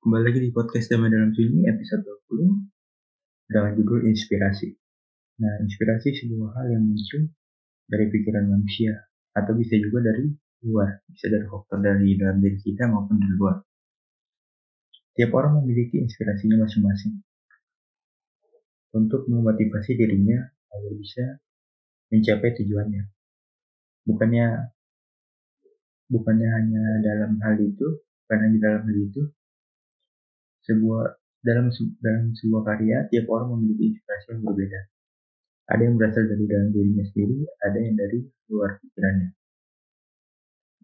kembali 0.00 0.32
lagi 0.32 0.40
di 0.40 0.48
podcast 0.48 0.88
Damai 0.88 1.12
Dalam 1.12 1.28
Sunyi 1.36 1.68
episode 1.68 2.00
20 2.32 3.52
dengan 3.52 3.72
judul 3.76 4.08
Inspirasi. 4.08 4.72
Nah, 5.44 5.60
inspirasi 5.60 6.16
sebuah 6.16 6.56
hal 6.56 6.72
yang 6.72 6.88
muncul 6.88 7.28
dari 7.84 8.08
pikiran 8.08 8.48
manusia 8.48 8.96
atau 9.36 9.52
bisa 9.52 9.76
juga 9.76 10.08
dari 10.08 10.32
luar, 10.64 11.04
bisa 11.04 11.28
dari 11.28 11.44
faktor 11.44 11.84
dari 11.84 12.16
dalam 12.16 12.40
diri 12.40 12.56
kita 12.64 12.88
maupun 12.88 13.20
dari 13.20 13.34
luar. 13.36 13.60
Tiap 15.20 15.30
orang 15.36 15.60
memiliki 15.60 16.00
inspirasinya 16.00 16.64
masing-masing 16.64 17.20
untuk 18.96 19.28
memotivasi 19.28 20.00
dirinya 20.00 20.48
agar 20.48 20.92
bisa 20.96 21.24
mencapai 22.08 22.56
tujuannya. 22.56 23.04
Bukannya 24.08 24.46
bukannya 26.08 26.48
hanya 26.56 26.84
dalam 27.04 27.36
hal 27.44 27.60
itu, 27.60 28.00
bukan 28.00 28.38
hanya 28.48 28.58
dalam 28.64 28.82
hal 28.88 28.96
itu, 28.96 29.28
sebuah 30.70 31.18
dalam 31.42 31.66
dalam 31.98 32.24
sebuah 32.38 32.62
karya 32.62 33.10
tiap 33.10 33.26
orang 33.26 33.58
memiliki 33.58 33.98
inspirasi 33.98 34.26
yang 34.30 34.40
berbeda. 34.46 34.80
Ada 35.70 35.82
yang 35.86 35.94
berasal 35.98 36.24
dari 36.26 36.44
dalam 36.46 36.68
dirinya 36.70 37.04
sendiri, 37.10 37.36
ada 37.62 37.78
yang 37.78 37.94
dari 37.98 38.18
luar 38.50 38.70
pikirannya. 38.78 39.28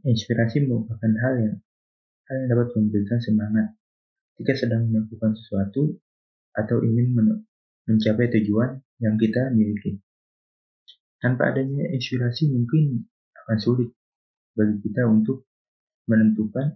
Inspirasi 0.06 0.56
merupakan 0.66 1.10
hal 1.22 1.34
yang 1.42 1.56
hal 2.26 2.34
yang 2.42 2.48
dapat 2.50 2.68
memberikan 2.74 3.18
semangat 3.22 3.66
jika 4.38 4.52
sedang 4.54 4.90
melakukan 4.90 5.34
sesuatu 5.34 5.98
atau 6.54 6.82
ingin 6.82 7.14
men 7.14 7.28
mencapai 7.86 8.26
tujuan 8.34 8.82
yang 8.98 9.14
kita 9.14 9.54
miliki. 9.54 10.02
Tanpa 11.22 11.54
adanya 11.54 11.86
inspirasi 11.94 12.50
mungkin 12.50 13.06
akan 13.46 13.58
sulit 13.62 13.90
bagi 14.58 14.82
kita 14.82 15.06
untuk 15.06 15.46
menentukan 16.10 16.74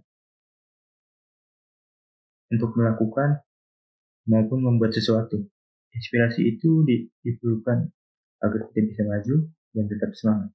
untuk 2.51 2.75
melakukan 2.75 3.41
maupun 4.27 4.61
membuat 4.61 4.91
sesuatu. 4.93 5.39
Inspirasi 5.91 6.55
itu 6.55 6.83
diperlukan 7.23 7.87
agar 8.43 8.61
kita 8.71 8.79
bisa 8.87 9.01
maju 9.07 9.35
dan 9.75 9.85
tetap 9.87 10.11
semangat. 10.15 10.49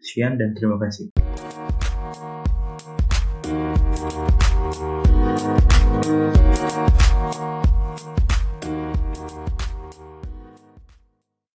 Sekian 0.00 0.38
dan 0.38 0.54
terima 0.54 0.78
kasih. 0.78 1.29